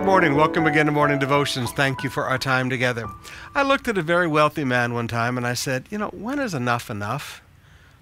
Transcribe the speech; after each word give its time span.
Good 0.00 0.06
morning. 0.06 0.34
Welcome 0.34 0.66
again 0.66 0.86
to 0.86 0.92
Morning 0.92 1.18
Devotions. 1.18 1.72
Thank 1.72 2.02
you 2.02 2.08
for 2.08 2.24
our 2.24 2.38
time 2.38 2.70
together. 2.70 3.06
I 3.54 3.62
looked 3.62 3.86
at 3.86 3.98
a 3.98 4.02
very 4.02 4.26
wealthy 4.26 4.64
man 4.64 4.94
one 4.94 5.08
time 5.08 5.36
and 5.36 5.46
I 5.46 5.52
said, 5.52 5.84
You 5.90 5.98
know, 5.98 6.08
when 6.08 6.38
is 6.38 6.54
enough 6.54 6.88
enough? 6.88 7.42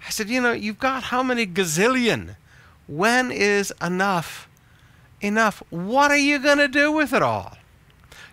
I 0.07 0.09
said, 0.09 0.29
You 0.29 0.39
know, 0.39 0.53
you've 0.53 0.79
got 0.79 1.03
how 1.03 1.21
many 1.21 1.45
gazillion? 1.45 2.37
When 2.87 3.31
is 3.33 3.73
enough 3.81 4.47
enough? 5.19 5.61
What 5.71 6.09
are 6.09 6.17
you 6.17 6.39
going 6.39 6.59
to 6.59 6.69
do 6.69 6.89
with 6.89 7.11
it 7.11 7.21
all? 7.21 7.57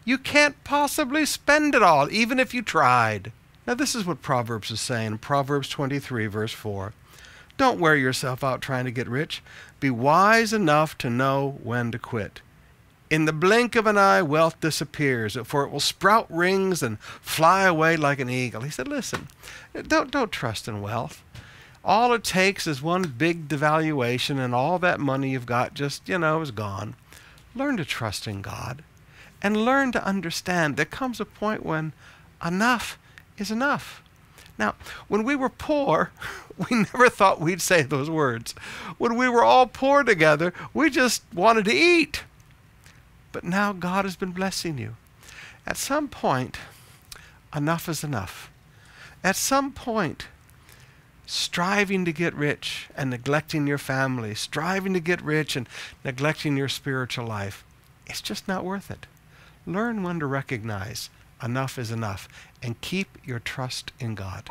You 0.04 0.16
can't 0.16 0.62
possibly 0.62 1.26
spend 1.26 1.74
it 1.74 1.82
all, 1.82 2.08
even 2.12 2.38
if 2.38 2.54
you 2.54 2.62
tried. 2.62 3.32
Now, 3.66 3.74
this 3.74 3.96
is 3.96 4.06
what 4.06 4.22
Proverbs 4.22 4.70
is 4.70 4.80
saying 4.80 5.18
Proverbs 5.18 5.68
23, 5.68 6.28
verse 6.28 6.52
4. 6.52 6.92
Don't 7.56 7.80
wear 7.80 7.96
yourself 7.96 8.44
out 8.44 8.60
trying 8.60 8.84
to 8.84 8.92
get 8.92 9.08
rich. 9.08 9.42
Be 9.80 9.90
wise 9.90 10.52
enough 10.52 10.96
to 10.98 11.10
know 11.10 11.58
when 11.64 11.90
to 11.90 11.98
quit. 11.98 12.42
In 13.08 13.24
the 13.24 13.32
blink 13.32 13.76
of 13.76 13.86
an 13.86 13.96
eye, 13.96 14.22
wealth 14.22 14.60
disappears, 14.60 15.36
for 15.44 15.64
it 15.64 15.70
will 15.70 15.80
sprout 15.80 16.26
rings 16.28 16.82
and 16.82 17.00
fly 17.00 17.62
away 17.64 17.96
like 17.96 18.18
an 18.18 18.28
eagle. 18.28 18.62
He 18.62 18.70
said, 18.70 18.88
Listen, 18.88 19.28
don't, 19.86 20.10
don't 20.10 20.32
trust 20.32 20.66
in 20.66 20.82
wealth. 20.82 21.22
All 21.84 22.12
it 22.12 22.24
takes 22.24 22.66
is 22.66 22.82
one 22.82 23.02
big 23.02 23.46
devaluation, 23.48 24.38
and 24.38 24.52
all 24.52 24.80
that 24.80 24.98
money 24.98 25.30
you've 25.30 25.46
got 25.46 25.74
just, 25.74 26.08
you 26.08 26.18
know, 26.18 26.40
is 26.40 26.50
gone. 26.50 26.96
Learn 27.54 27.76
to 27.76 27.84
trust 27.84 28.26
in 28.26 28.42
God 28.42 28.82
and 29.40 29.64
learn 29.64 29.92
to 29.92 30.04
understand 30.04 30.76
there 30.76 30.84
comes 30.84 31.20
a 31.20 31.24
point 31.24 31.64
when 31.64 31.92
enough 32.44 32.98
is 33.38 33.52
enough. 33.52 34.02
Now, 34.58 34.74
when 35.06 35.22
we 35.22 35.36
were 35.36 35.48
poor, 35.48 36.10
we 36.70 36.78
never 36.92 37.08
thought 37.08 37.40
we'd 37.40 37.62
say 37.62 37.82
those 37.82 38.10
words. 38.10 38.52
When 38.98 39.16
we 39.16 39.28
were 39.28 39.44
all 39.44 39.66
poor 39.66 40.02
together, 40.02 40.52
we 40.74 40.90
just 40.90 41.22
wanted 41.32 41.66
to 41.66 41.74
eat. 41.74 42.24
But 43.36 43.44
now 43.44 43.74
God 43.74 44.06
has 44.06 44.16
been 44.16 44.30
blessing 44.30 44.78
you. 44.78 44.96
At 45.66 45.76
some 45.76 46.08
point, 46.08 46.56
enough 47.54 47.86
is 47.86 48.02
enough. 48.02 48.50
At 49.22 49.36
some 49.36 49.72
point, 49.72 50.28
striving 51.26 52.06
to 52.06 52.14
get 52.14 52.32
rich 52.32 52.88
and 52.96 53.10
neglecting 53.10 53.66
your 53.66 53.76
family, 53.76 54.34
striving 54.34 54.94
to 54.94 55.00
get 55.00 55.20
rich 55.20 55.54
and 55.54 55.68
neglecting 56.02 56.56
your 56.56 56.70
spiritual 56.70 57.26
life, 57.26 57.62
it's 58.06 58.22
just 58.22 58.48
not 58.48 58.64
worth 58.64 58.90
it. 58.90 59.04
Learn 59.66 60.02
when 60.02 60.18
to 60.20 60.26
recognize 60.26 61.10
enough 61.42 61.78
is 61.78 61.90
enough 61.90 62.30
and 62.62 62.80
keep 62.80 63.18
your 63.22 63.38
trust 63.38 63.92
in 64.00 64.14
God. 64.14 64.48